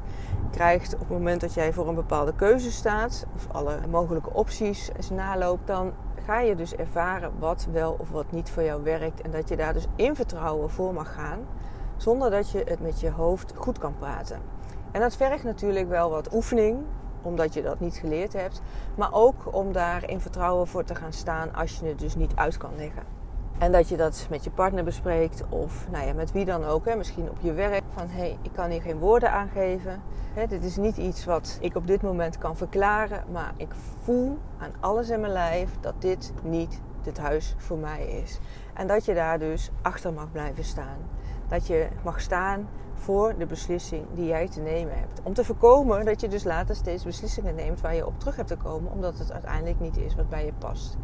krijgt. 0.51 0.95
Op 0.95 1.01
het 1.01 1.09
moment 1.09 1.41
dat 1.41 1.55
jij 1.55 1.73
voor 1.73 1.89
een 1.89 1.95
bepaalde 1.95 2.35
keuze 2.35 2.73
staat. 2.73 3.27
Of 3.35 3.47
alle 3.53 3.79
mogelijke 3.91 4.33
opties 4.33 4.91
eens 4.97 5.11
naloopt, 5.11 5.67
dan 5.67 5.93
ga 6.29 6.41
je 6.41 6.55
dus 6.55 6.75
ervaren 6.75 7.33
wat 7.39 7.69
wel 7.73 7.97
of 7.99 8.11
wat 8.11 8.33
niet 8.33 8.51
voor 8.51 8.63
jou 8.63 8.83
werkt. 8.83 9.21
En 9.21 9.31
dat 9.31 9.49
je 9.49 9.57
daar 9.57 9.73
dus 9.73 9.87
in 9.97 10.17
vertrouwen 10.17 10.71
voor 10.71 10.95
mag 10.95 11.15
gaan. 11.15 11.39
Zonder 11.97 12.31
dat 12.31 12.51
je 12.51 12.63
het 12.65 12.81
met 12.81 13.01
je 13.01 13.11
hoofd 13.11 13.53
goed 13.57 13.79
kan 13.79 13.95
praten. 13.99 14.41
En 14.93 15.01
dat 15.01 15.17
vergt 15.17 15.45
natuurlijk 15.45 15.89
wel 15.89 16.11
wat 16.11 16.35
oefening, 16.35 16.79
omdat 17.23 17.55
je 17.55 17.63
dat 17.63 17.81
niet 17.81 17.97
geleerd 17.97 18.33
hebt. 18.33 18.61
Maar 18.97 19.13
ook 19.13 19.55
om 19.55 19.73
daar 19.73 20.11
in 20.11 20.21
vertrouwen 20.21 20.67
voor 20.67 20.85
te 20.85 20.95
gaan 20.95 21.13
staan 21.13 21.55
als 21.55 21.79
je 21.79 21.87
het 21.87 21.99
dus 21.99 22.15
niet 22.15 22.33
uit 22.35 22.57
kan 22.57 22.77
leggen. 22.77 23.18
En 23.59 23.73
dat 23.73 23.89
je 23.89 23.97
dat 23.97 24.27
met 24.31 24.45
je 24.45 24.51
partner 24.51 24.85
bespreekt 24.85 25.43
of 25.49 25.87
nou 25.91 26.07
ja, 26.07 26.13
met 26.13 26.33
wie 26.33 26.45
dan 26.45 26.65
ook. 26.65 26.85
Hè. 26.85 26.97
Misschien 26.97 27.31
op 27.31 27.37
je 27.41 27.53
werk. 27.53 27.83
Van 27.95 28.09
hé, 28.09 28.19
hey, 28.19 28.39
ik 28.43 28.53
kan 28.53 28.71
hier 28.71 28.83
geen 28.83 28.99
woorden 28.99 29.33
aangeven. 29.33 30.03
Hè, 30.35 30.47
dit 30.47 30.65
is 30.65 30.77
niet 30.77 30.97
iets 30.97 31.25
wat 31.25 31.59
ik 31.61 31.77
op 31.77 31.87
dit 31.87 32.03
moment 32.03 32.39
kan 32.39 32.57
verklaren. 32.57 33.25
Maar 33.33 33.53
ik 33.57 33.69
voel 34.03 34.39
aan 34.59 34.71
alles 34.81 35.09
in 35.11 35.21
mijn 35.21 35.33
lijf 35.33 35.71
dat 35.81 35.95
dit 35.99 36.33
niet 36.43 36.81
dit 37.03 37.19
huis 37.19 37.55
voor 37.57 37.79
mij 37.79 38.07
is. 38.07 38.39
En 38.75 38.87
dat 38.87 39.05
je 39.05 39.15
daar 39.15 39.39
dus 39.39 39.71
achter 39.83 40.13
mag 40.13 40.33
blijven 40.33 40.65
staan. 40.65 40.99
Dat 41.49 41.67
je 41.67 41.89
mag 42.05 42.21
staan 42.21 42.69
voor 42.95 43.35
de 43.39 43.47
beslissing 43.47 44.07
die 44.15 44.27
jij 44.27 44.49
te 44.49 44.61
nemen 44.61 44.99
hebt. 44.99 45.21
Om 45.23 45.35
te 45.35 45.45
voorkomen 45.45 46.05
dat 46.05 46.21
je 46.21 46.29
dus 46.29 46.45
later 46.45 46.77
steeds 46.77 47.05
beslissingen 47.05 47.55
neemt 47.55 47.81
waar 47.81 47.95
je 47.95 48.07
op 48.07 48.19
terug 48.19 48.37
hebt 48.37 48.49
te 48.49 48.57
komen. 48.57 48.93
Omdat 48.93 49.19
het 49.19 49.33
uiteindelijk 49.33 49.81
niet 49.81 49.97
is 49.97 50.15
wat 50.15 50.29
bij 50.29 50.45
je 50.45 50.53
past. 50.59 50.97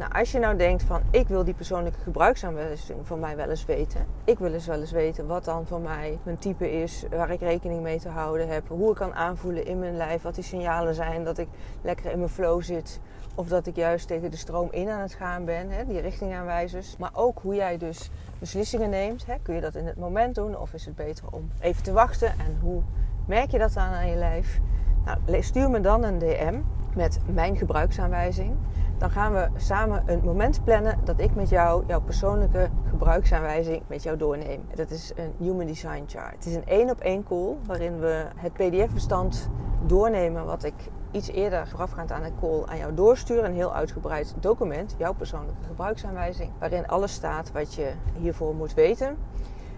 Nou, 0.00 0.12
als 0.12 0.32
je 0.32 0.38
nou 0.38 0.56
denkt 0.56 0.82
van 0.82 1.02
ik 1.10 1.28
wil 1.28 1.44
die 1.44 1.54
persoonlijke 1.54 1.98
gebruiksaanwijzing 1.98 3.06
van 3.06 3.20
mij 3.20 3.36
wel 3.36 3.48
eens 3.48 3.64
weten. 3.64 4.06
Ik 4.24 4.38
wil 4.38 4.52
eens 4.52 4.66
wel 4.66 4.80
eens 4.80 4.90
weten 4.90 5.26
wat 5.26 5.44
dan 5.44 5.66
voor 5.66 5.80
mij 5.80 6.18
mijn 6.22 6.38
type 6.38 6.72
is, 6.82 7.04
waar 7.10 7.30
ik 7.30 7.40
rekening 7.40 7.82
mee 7.82 7.98
te 7.98 8.08
houden 8.08 8.48
heb. 8.48 8.68
Hoe 8.68 8.90
ik 8.90 8.96
kan 8.96 9.14
aanvoelen 9.14 9.66
in 9.66 9.78
mijn 9.78 9.96
lijf, 9.96 10.22
wat 10.22 10.34
die 10.34 10.44
signalen 10.44 10.94
zijn 10.94 11.24
dat 11.24 11.38
ik 11.38 11.48
lekker 11.82 12.10
in 12.10 12.18
mijn 12.18 12.30
flow 12.30 12.62
zit. 12.62 13.00
Of 13.34 13.48
dat 13.48 13.66
ik 13.66 13.76
juist 13.76 14.06
tegen 14.06 14.30
de 14.30 14.36
stroom 14.36 14.68
in 14.70 14.88
aan 14.88 15.00
het 15.00 15.14
gaan 15.14 15.44
ben, 15.44 15.70
hè, 15.70 15.84
die 15.84 16.00
richtingaanwijzers. 16.00 16.96
Maar 16.96 17.10
ook 17.12 17.38
hoe 17.42 17.54
jij 17.54 17.78
dus 17.78 18.10
beslissingen 18.38 18.90
neemt. 18.90 19.26
Hè. 19.26 19.34
Kun 19.42 19.54
je 19.54 19.60
dat 19.60 19.74
in 19.74 19.86
het 19.86 19.96
moment 19.96 20.34
doen 20.34 20.58
of 20.58 20.72
is 20.72 20.84
het 20.84 20.96
beter 20.96 21.24
om 21.30 21.50
even 21.60 21.82
te 21.82 21.92
wachten? 21.92 22.28
En 22.28 22.58
hoe 22.60 22.82
merk 23.26 23.50
je 23.50 23.58
dat 23.58 23.76
aan 23.76 23.92
aan 23.92 24.08
je 24.08 24.16
lijf? 24.16 24.60
Nou, 25.04 25.42
stuur 25.42 25.70
me 25.70 25.80
dan 25.80 26.04
een 26.04 26.18
DM 26.18 26.58
met 26.94 27.18
mijn 27.26 27.56
gebruiksaanwijzing 27.56 28.56
dan 29.00 29.10
gaan 29.10 29.32
we 29.32 29.48
samen 29.56 30.02
een 30.06 30.20
moment 30.24 30.64
plannen 30.64 30.98
dat 31.04 31.20
ik 31.20 31.34
met 31.34 31.48
jou 31.48 31.84
jouw 31.86 32.00
persoonlijke 32.00 32.68
gebruiksaanwijzing 32.88 33.82
met 33.86 34.02
jou 34.02 34.16
doorneem. 34.16 34.64
Dat 34.74 34.90
is 34.90 35.12
een 35.16 35.34
Human 35.38 35.66
Design 35.66 36.04
Chart. 36.06 36.34
Het 36.34 36.46
is 36.46 36.54
een 36.54 36.66
één 36.66 36.90
op 36.90 37.00
één 37.00 37.24
call 37.24 37.56
waarin 37.66 38.00
we 38.00 38.26
het 38.36 38.52
PDF-bestand 38.52 39.48
doornemen 39.86 40.44
wat 40.44 40.64
ik 40.64 40.74
iets 41.10 41.28
eerder 41.28 41.68
voorafgaand 41.68 42.12
aan 42.12 42.22
de 42.22 42.32
call 42.40 42.64
aan 42.64 42.78
jou 42.78 42.94
doorsturen. 42.94 43.44
Een 43.44 43.54
heel 43.54 43.74
uitgebreid 43.74 44.34
document, 44.40 44.94
jouw 44.98 45.14
persoonlijke 45.14 45.64
gebruiksaanwijzing, 45.66 46.50
waarin 46.58 46.86
alles 46.86 47.12
staat 47.12 47.52
wat 47.52 47.74
je 47.74 47.92
hiervoor 48.18 48.54
moet 48.54 48.74
weten. 48.74 49.16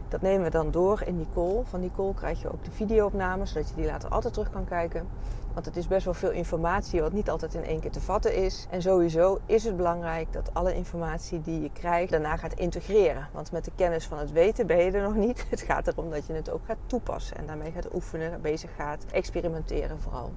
Dat 0.08 0.20
nemen 0.20 0.44
we 0.44 0.50
dan 0.50 0.70
door 0.70 1.02
in 1.06 1.16
die 1.16 1.28
call. 1.34 1.62
Van 1.64 1.80
die 1.80 1.90
call 1.96 2.12
krijg 2.14 2.42
je 2.42 2.52
ook 2.52 2.64
de 2.64 2.70
videoopname, 2.70 3.46
zodat 3.46 3.68
je 3.68 3.74
die 3.74 3.86
later 3.86 4.08
altijd 4.08 4.32
terug 4.32 4.50
kan 4.50 4.64
kijken. 4.64 5.06
Want 5.54 5.66
het 5.66 5.76
is 5.76 5.86
best 5.86 6.04
wel 6.04 6.14
veel 6.14 6.30
informatie 6.30 7.00
wat 7.00 7.12
niet 7.12 7.30
altijd 7.30 7.54
in 7.54 7.64
één 7.64 7.80
keer 7.80 7.90
te 7.90 8.00
vatten 8.00 8.34
is. 8.34 8.66
En 8.70 8.82
sowieso 8.82 9.38
is 9.46 9.64
het 9.64 9.76
belangrijk 9.76 10.32
dat 10.32 10.54
alle 10.54 10.74
informatie 10.74 11.40
die 11.40 11.60
je 11.60 11.70
krijgt 11.72 12.10
daarna 12.10 12.36
gaat 12.36 12.54
integreren. 12.54 13.28
Want 13.32 13.52
met 13.52 13.64
de 13.64 13.72
kennis 13.74 14.06
van 14.06 14.18
het 14.18 14.32
weten 14.32 14.66
ben 14.66 14.78
je 14.78 14.90
er 14.90 15.02
nog 15.02 15.14
niet. 15.14 15.46
Het 15.50 15.60
gaat 15.60 15.86
erom 15.86 16.10
dat 16.10 16.26
je 16.26 16.32
het 16.32 16.50
ook 16.50 16.64
gaat 16.66 16.78
toepassen 16.86 17.36
en 17.36 17.46
daarmee 17.46 17.72
gaat 17.72 17.94
oefenen, 17.94 18.40
bezig 18.40 18.74
gaat 18.76 19.04
experimenteren 19.10 20.00
vooral. 20.00 20.32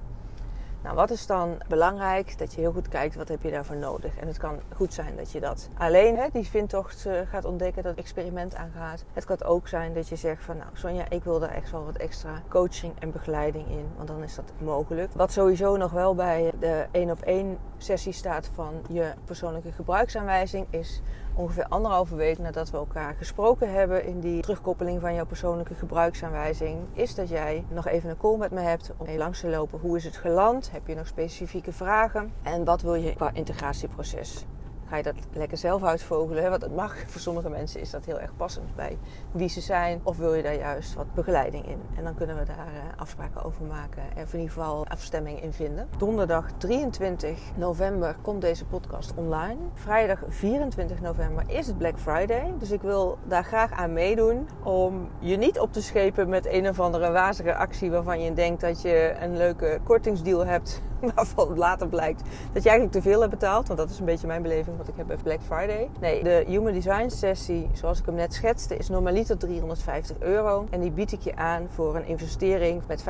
Nou, 0.86 0.98
wat 0.98 1.10
is 1.10 1.26
dan 1.26 1.58
belangrijk? 1.68 2.38
Dat 2.38 2.54
je 2.54 2.60
heel 2.60 2.72
goed 2.72 2.88
kijkt 2.88 3.14
wat 3.14 3.28
heb 3.28 3.42
je 3.42 3.50
daarvoor 3.50 3.76
nodig. 3.76 4.16
En 4.16 4.26
het 4.26 4.38
kan 4.38 4.60
goed 4.74 4.94
zijn 4.94 5.16
dat 5.16 5.32
je 5.32 5.40
dat 5.40 5.68
alleen 5.78 6.16
hè, 6.16 6.26
die 6.32 6.46
vindtocht 6.46 7.06
uh, 7.06 7.20
gaat 7.28 7.44
ontdekken, 7.44 7.82
dat 7.82 7.96
experiment 7.96 8.54
aangaat. 8.54 9.04
Het 9.12 9.24
kan 9.24 9.42
ook 9.42 9.68
zijn 9.68 9.94
dat 9.94 10.08
je 10.08 10.16
zegt 10.16 10.44
van 10.44 10.56
nou 10.56 10.68
Sonja, 10.72 11.04
ik 11.08 11.24
wil 11.24 11.38
daar 11.38 11.50
echt 11.50 11.70
wel 11.70 11.84
wat 11.84 11.96
extra 11.96 12.42
coaching 12.48 12.92
en 12.98 13.10
begeleiding 13.10 13.68
in. 13.68 13.88
Want 13.96 14.08
dan 14.08 14.22
is 14.22 14.34
dat 14.34 14.52
mogelijk. 14.58 15.12
Wat 15.12 15.32
sowieso 15.32 15.76
nog 15.76 15.92
wel 15.92 16.14
bij 16.14 16.52
de 16.60 16.86
één 16.90 17.10
op 17.10 17.20
één 17.20 17.58
sessie 17.76 18.12
staat 18.12 18.50
van 18.54 18.74
je 18.88 19.12
persoonlijke 19.24 19.72
gebruiksaanwijzing 19.72 20.66
is 20.70 21.02
ongeveer 21.36 21.66
anderhalve 21.68 22.14
week 22.14 22.38
nadat 22.38 22.70
we 22.70 22.76
elkaar 22.76 23.14
gesproken 23.14 23.72
hebben 23.72 24.04
in 24.04 24.20
die 24.20 24.42
terugkoppeling 24.42 25.00
van 25.00 25.14
jouw 25.14 25.26
persoonlijke 25.26 25.74
gebruiksaanwijzing, 25.74 26.78
is 26.92 27.14
dat 27.14 27.28
jij 27.28 27.64
nog 27.68 27.86
even 27.86 28.10
een 28.10 28.16
call 28.16 28.36
met 28.36 28.50
me 28.50 28.60
hebt 28.60 28.92
om 28.96 29.06
mee 29.06 29.18
langs 29.18 29.40
te 29.40 29.48
lopen. 29.48 29.78
Hoe 29.80 29.96
is 29.96 30.04
het 30.04 30.16
geland? 30.16 30.70
Heb 30.70 30.86
je 30.86 30.94
nog 30.94 31.06
specifieke 31.06 31.72
vragen? 31.72 32.32
En 32.42 32.64
wat 32.64 32.82
wil 32.82 32.94
je 32.94 33.14
qua 33.14 33.30
integratieproces? 33.32 34.46
Ga 34.88 34.96
je 34.96 35.02
dat 35.02 35.14
lekker 35.32 35.58
zelf 35.58 35.84
uitvogelen. 35.84 36.50
Want 36.50 36.60
dat 36.60 36.74
mag. 36.74 36.94
Voor 37.06 37.20
sommige 37.20 37.48
mensen 37.48 37.80
is 37.80 37.90
dat 37.90 38.04
heel 38.04 38.20
erg 38.20 38.36
passend 38.36 38.74
bij 38.76 38.98
wie 39.32 39.48
ze 39.48 39.60
zijn. 39.60 40.00
Of 40.02 40.16
wil 40.16 40.34
je 40.34 40.42
daar 40.42 40.58
juist 40.58 40.94
wat 40.94 41.14
begeleiding 41.14 41.68
in? 41.68 41.80
En 41.96 42.04
dan 42.04 42.14
kunnen 42.14 42.38
we 42.38 42.44
daar 42.44 42.56
eh, 42.56 43.00
afspraken 43.00 43.44
over 43.44 43.64
maken. 43.64 44.02
En 44.02 44.26
in 44.32 44.38
ieder 44.38 44.48
geval 44.48 44.86
afstemming 44.86 45.42
in 45.42 45.52
vinden. 45.52 45.88
Donderdag 45.98 46.50
23 46.58 47.38
november 47.56 48.16
komt 48.22 48.40
deze 48.40 48.64
podcast 48.64 49.12
online. 49.14 49.60
Vrijdag 49.74 50.22
24 50.28 51.00
november 51.00 51.44
is 51.46 51.66
het 51.66 51.78
Black 51.78 51.98
Friday. 51.98 52.52
Dus 52.58 52.70
ik 52.70 52.82
wil 52.82 53.18
daar 53.24 53.44
graag 53.44 53.72
aan 53.72 53.92
meedoen. 53.92 54.48
Om 54.62 55.08
je 55.18 55.36
niet 55.36 55.58
op 55.58 55.72
te 55.72 55.82
schepen 55.82 56.28
met 56.28 56.46
een 56.46 56.68
of 56.68 56.80
andere 56.80 57.10
wazige 57.10 57.54
actie 57.54 57.90
waarvan 57.90 58.20
je 58.20 58.32
denkt 58.32 58.60
dat 58.60 58.82
je 58.82 59.14
een 59.20 59.36
leuke 59.36 59.80
kortingsdeal 59.84 60.46
hebt 60.46 60.82
waarvan 61.14 61.58
later 61.58 61.88
blijkt 61.88 62.22
dat 62.52 62.62
je 62.62 62.68
eigenlijk 62.68 62.92
te 62.92 63.10
veel 63.10 63.20
hebt 63.20 63.30
betaald. 63.30 63.66
Want 63.66 63.78
dat 63.78 63.90
is 63.90 63.98
een 63.98 64.04
beetje 64.04 64.26
mijn 64.26 64.42
beleving 64.42 64.76
wat 64.76 64.88
ik 64.88 64.94
heb 64.96 65.06
bij 65.06 65.16
Black 65.16 65.40
Friday. 65.42 65.90
Nee, 66.00 66.22
de 66.22 66.44
Human 66.46 66.72
Design 66.72 67.08
sessie, 67.08 67.68
zoals 67.72 67.98
ik 67.98 68.06
hem 68.06 68.14
net 68.14 68.34
schetste, 68.34 68.76
is 68.76 68.88
normaliter 68.88 69.38
350 69.38 70.16
euro. 70.18 70.66
En 70.70 70.80
die 70.80 70.90
bied 70.90 71.12
ik 71.12 71.20
je 71.20 71.36
aan 71.36 71.66
voor 71.70 71.96
een 71.96 72.06
investering 72.06 72.82
met 72.86 73.02
15% 73.02 73.04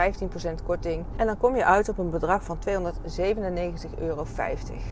korting. 0.66 1.04
En 1.16 1.26
dan 1.26 1.36
kom 1.36 1.56
je 1.56 1.64
uit 1.64 1.88
op 1.88 1.98
een 1.98 2.10
bedrag 2.10 2.42
van 2.44 2.58
297,50 2.68 3.98
euro. 3.98 4.24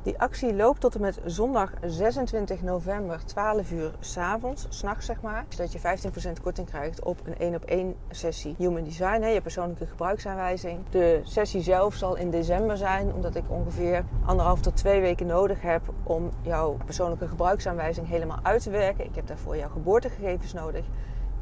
Die 0.02 0.20
actie 0.20 0.54
loopt 0.54 0.80
tot 0.80 0.94
en 0.94 1.00
met 1.00 1.20
zondag 1.24 1.72
26 1.84 2.62
november, 2.62 3.24
12 3.24 3.70
uur 3.70 3.90
s'avonds, 4.00 4.66
s'nachts 4.68 5.06
zeg 5.06 5.20
maar. 5.20 5.44
Zodat 5.48 5.72
je 5.72 5.78
15% 5.78 6.42
korting 6.42 6.66
krijgt 6.66 7.04
op 7.04 7.18
een 7.24 7.38
1 7.38 7.54
op 7.54 7.64
1 7.64 7.94
sessie 8.10 8.54
Human 8.58 8.84
Design, 8.84 9.22
hè, 9.22 9.28
je 9.28 9.40
persoonlijke 9.40 9.86
gebruiksaanwijzing. 9.86 10.78
De 10.90 11.20
sessie 11.22 11.62
zelf 11.62 11.94
zal 11.94 12.16
in 12.16 12.30
december 12.30 12.76
zijn, 12.76 12.84
omdat 13.02 13.34
ik 13.34 13.50
ongeveer 13.50 14.04
anderhalf 14.24 14.60
tot 14.60 14.76
twee 14.76 15.00
weken 15.00 15.26
nodig 15.26 15.62
heb 15.62 15.82
om 16.02 16.30
jouw 16.42 16.76
persoonlijke 16.84 17.28
gebruiksaanwijzing 17.28 18.08
helemaal 18.08 18.38
uit 18.42 18.62
te 18.62 18.70
werken. 18.70 19.04
Ik 19.04 19.14
heb 19.14 19.26
daarvoor 19.26 19.56
jouw 19.56 19.68
geboortegegevens 19.68 20.52
nodig 20.52 20.84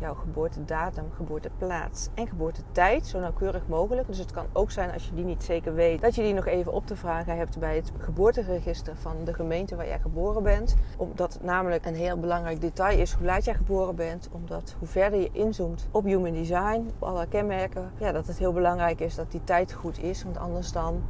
jouw 0.02 0.14
geboortedatum, 0.14 1.04
geboorteplaats 1.16 2.08
en 2.14 2.26
geboortetijd 2.28 3.06
zo 3.06 3.20
nauwkeurig 3.20 3.66
mogelijk. 3.66 4.06
Dus 4.06 4.18
het 4.18 4.30
kan 4.30 4.46
ook 4.52 4.70
zijn 4.70 4.92
als 4.92 5.06
je 5.06 5.14
die 5.14 5.24
niet 5.24 5.42
zeker 5.42 5.74
weet, 5.74 6.00
dat 6.00 6.14
je 6.14 6.22
die 6.22 6.34
nog 6.34 6.46
even 6.46 6.72
op 6.72 6.86
te 6.86 6.96
vragen 6.96 7.36
hebt 7.36 7.58
bij 7.58 7.76
het 7.76 7.92
geboorteregister 7.98 8.96
van 8.96 9.16
de 9.24 9.34
gemeente 9.34 9.76
waar 9.76 9.86
jij 9.86 9.98
geboren 9.98 10.42
bent. 10.42 10.76
Omdat 10.96 11.32
het 11.32 11.42
namelijk 11.42 11.86
een 11.86 11.94
heel 11.94 12.18
belangrijk 12.18 12.60
detail 12.60 12.98
is 12.98 13.12
hoe 13.12 13.26
laat 13.26 13.44
jij 13.44 13.54
geboren 13.54 13.96
bent. 13.96 14.28
Omdat 14.32 14.74
hoe 14.78 14.88
verder 14.88 15.20
je 15.20 15.30
inzoomt 15.32 15.88
op 15.90 16.04
human 16.04 16.32
design, 16.32 16.90
op 16.94 17.08
alle 17.08 17.26
kenmerken, 17.26 17.90
ja, 17.98 18.12
dat 18.12 18.26
het 18.26 18.38
heel 18.38 18.52
belangrijk 18.52 19.00
is 19.00 19.14
dat 19.14 19.30
die 19.30 19.44
tijd 19.44 19.72
goed 19.72 20.02
is. 20.02 20.24
Want 20.24 20.38
anders 20.38 20.72
dan 20.72 21.02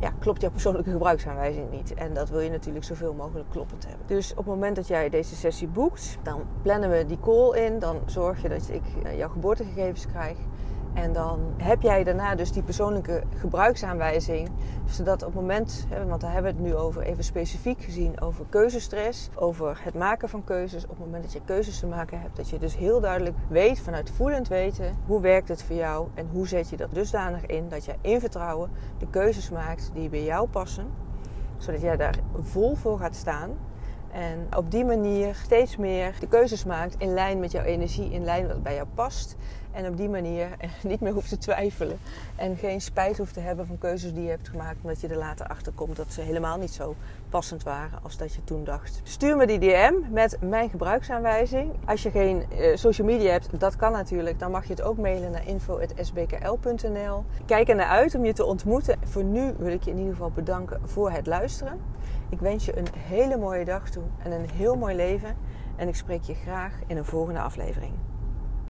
ja, 0.00 0.12
klopt 0.18 0.40
jouw 0.40 0.50
persoonlijke 0.50 0.90
gebruiksaanwijzing 0.90 1.70
niet. 1.70 1.94
En 1.94 2.14
dat 2.14 2.28
wil 2.28 2.40
je 2.40 2.50
natuurlijk 2.50 2.84
zoveel 2.84 3.14
mogelijk 3.14 3.50
kloppend 3.50 3.86
hebben. 3.86 4.06
Dus 4.06 4.30
op 4.30 4.36
het 4.36 4.46
moment 4.46 4.76
dat 4.76 4.86
jij 4.86 5.08
deze 5.08 5.36
sessie 5.36 5.68
boekt, 5.68 6.18
dan 6.22 6.42
plannen 6.62 6.90
we 6.90 7.06
die 7.06 7.18
call 7.20 7.58
in. 7.58 7.78
Dan 7.78 8.00
zorg 8.06 8.42
je 8.42 8.48
dat 8.48 8.68
ik 8.68 8.82
eh, 9.04 9.16
jouw 9.18 9.28
geboortegegevens 9.28 10.06
krijg. 10.06 10.36
En 10.94 11.12
dan 11.12 11.40
heb 11.56 11.82
jij 11.82 12.04
daarna 12.04 12.34
dus 12.34 12.52
die 12.52 12.62
persoonlijke 12.62 13.22
gebruiksaanwijzing. 13.36 14.48
Zodat 14.86 15.22
op 15.22 15.32
het 15.32 15.40
moment, 15.40 15.86
want 16.08 16.20
daar 16.20 16.32
hebben 16.32 16.52
we 16.52 16.58
het 16.58 16.66
nu 16.66 16.76
over, 16.76 17.02
even 17.02 17.24
specifiek 17.24 17.82
gezien 17.82 18.20
over 18.20 18.44
keuzestress, 18.48 19.28
over 19.34 19.80
het 19.82 19.94
maken 19.94 20.28
van 20.28 20.44
keuzes. 20.44 20.84
Op 20.84 20.90
het 20.90 20.98
moment 20.98 21.22
dat 21.22 21.32
je 21.32 21.40
keuzes 21.44 21.78
te 21.78 21.86
maken 21.86 22.20
hebt, 22.20 22.36
dat 22.36 22.48
je 22.48 22.58
dus 22.58 22.76
heel 22.76 23.00
duidelijk 23.00 23.36
weet, 23.48 23.80
vanuit 23.80 24.10
voelend 24.10 24.48
weten, 24.48 24.96
hoe 25.06 25.20
werkt 25.20 25.48
het 25.48 25.62
voor 25.62 25.76
jou 25.76 26.08
en 26.14 26.28
hoe 26.32 26.48
zet 26.48 26.70
je 26.70 26.76
dat 26.76 26.94
dusdanig 26.94 27.46
in 27.46 27.68
dat 27.68 27.84
je 27.84 27.94
in 28.00 28.20
vertrouwen 28.20 28.70
de 28.98 29.06
keuzes 29.10 29.50
maakt 29.50 29.90
die 29.94 30.08
bij 30.08 30.24
jou 30.24 30.48
passen. 30.48 30.86
Zodat 31.56 31.80
jij 31.80 31.96
daar 31.96 32.18
vol 32.40 32.74
voor 32.74 32.98
gaat 32.98 33.16
staan. 33.16 33.50
En 34.12 34.46
op 34.56 34.70
die 34.70 34.84
manier 34.84 35.34
steeds 35.34 35.76
meer 35.76 36.14
de 36.20 36.26
keuzes 36.26 36.64
maakt 36.64 36.94
in 36.98 37.14
lijn 37.14 37.40
met 37.40 37.52
jouw 37.52 37.62
energie, 37.62 38.10
in 38.10 38.24
lijn 38.24 38.46
wat 38.46 38.62
bij 38.62 38.74
jou 38.74 38.86
past. 38.94 39.36
En 39.72 39.86
op 39.86 39.96
die 39.96 40.08
manier 40.08 40.48
niet 40.82 41.00
meer 41.00 41.12
hoeft 41.12 41.28
te 41.28 41.38
twijfelen. 41.38 41.98
En 42.36 42.56
geen 42.56 42.80
spijt 42.80 43.18
hoeft 43.18 43.34
te 43.34 43.40
hebben 43.40 43.66
van 43.66 43.78
keuzes 43.78 44.12
die 44.12 44.22
je 44.22 44.28
hebt 44.28 44.48
gemaakt. 44.48 44.76
Omdat 44.82 45.00
je 45.00 45.08
er 45.08 45.16
later 45.16 45.46
achter 45.46 45.72
komt 45.72 45.96
dat 45.96 46.12
ze 46.12 46.20
helemaal 46.20 46.58
niet 46.58 46.72
zo 46.72 46.94
passend 47.28 47.62
waren 47.62 47.98
als 48.02 48.16
dat 48.16 48.34
je 48.34 48.44
toen 48.44 48.64
dacht. 48.64 49.00
Stuur 49.02 49.36
me 49.36 49.46
die 49.46 49.58
DM 49.58 49.94
met 50.10 50.36
mijn 50.40 50.70
gebruiksaanwijzing. 50.70 51.72
Als 51.84 52.02
je 52.02 52.10
geen 52.10 52.44
uh, 52.58 52.76
social 52.76 53.06
media 53.06 53.30
hebt, 53.30 53.60
dat 53.60 53.76
kan 53.76 53.92
natuurlijk. 53.92 54.38
Dan 54.38 54.50
mag 54.50 54.64
je 54.64 54.70
het 54.70 54.82
ook 54.82 54.98
mailen 54.98 55.30
naar 55.30 55.46
info.sbkl.nl. 55.46 57.24
Kijk 57.46 57.68
er 57.68 57.76
naar 57.76 57.86
uit 57.86 58.14
om 58.14 58.24
je 58.24 58.32
te 58.32 58.44
ontmoeten. 58.44 58.98
Voor 59.04 59.24
nu 59.24 59.54
wil 59.58 59.72
ik 59.72 59.82
je 59.82 59.90
in 59.90 59.98
ieder 59.98 60.12
geval 60.12 60.30
bedanken 60.30 60.80
voor 60.84 61.10
het 61.10 61.26
luisteren. 61.26 61.80
Ik 62.28 62.40
wens 62.40 62.64
je 62.64 62.78
een 62.78 62.88
hele 62.98 63.36
mooie 63.36 63.64
dag 63.64 63.90
toe 63.90 64.02
en 64.22 64.32
een 64.32 64.50
heel 64.50 64.76
mooi 64.76 64.96
leven. 64.96 65.36
En 65.76 65.88
ik 65.88 65.96
spreek 65.96 66.22
je 66.22 66.34
graag 66.34 66.72
in 66.86 66.96
een 66.96 67.04
volgende 67.04 67.40
aflevering. 67.40 67.92